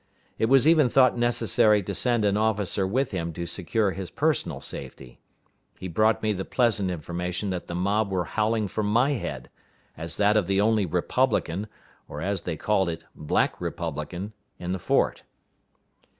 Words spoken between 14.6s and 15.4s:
the fort.